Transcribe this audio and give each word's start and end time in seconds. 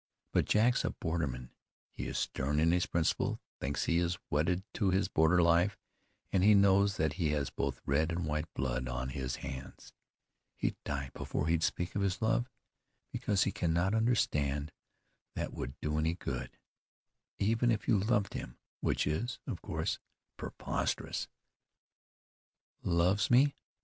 But 0.33 0.45
Jack's 0.45 0.83
a 0.83 0.89
borderman; 0.89 1.51
he 1.91 2.07
is 2.07 2.17
stern 2.17 2.59
in 2.59 2.71
his 2.71 2.87
principles, 2.87 3.37
thinks 3.59 3.83
he 3.85 3.99
is 3.99 4.17
wedded 4.31 4.63
to 4.73 4.89
his 4.89 5.07
border 5.07 5.43
life, 5.43 5.77
and 6.31 6.43
he 6.43 6.55
knows 6.55 6.97
that 6.97 7.13
he 7.21 7.29
has 7.33 7.51
both 7.51 7.79
red 7.85 8.11
and 8.11 8.25
white 8.25 8.51
blood 8.55 8.87
on 8.87 9.09
his 9.09 9.35
hands. 9.45 9.93
He'd 10.55 10.75
die 10.85 11.11
before 11.13 11.45
he'd 11.47 11.61
speak 11.61 11.93
of 11.93 12.01
his 12.01 12.19
love, 12.19 12.49
because 13.11 13.43
he 13.43 13.51
cannot 13.51 13.93
understand 13.93 14.71
that 15.35 15.53
would 15.53 15.79
do 15.81 15.99
any 15.99 16.15
good, 16.15 16.57
even 17.37 17.69
if 17.69 17.87
you 17.87 17.99
loved 17.99 18.33
him, 18.33 18.57
which 18.79 19.05
is, 19.05 19.37
of 19.45 19.61
course, 19.61 19.99
preposterous." 20.35 21.27
"Loves 22.81 23.29
me!" 23.29 23.53